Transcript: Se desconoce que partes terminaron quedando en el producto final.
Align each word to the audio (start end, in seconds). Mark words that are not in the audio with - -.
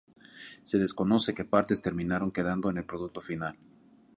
Se 0.63 0.79
desconoce 0.79 1.35
que 1.35 1.45
partes 1.53 1.83
terminaron 1.87 2.31
quedando 2.31 2.71
en 2.71 2.77
el 2.79 2.85
producto 2.85 3.21
final. 3.21 3.55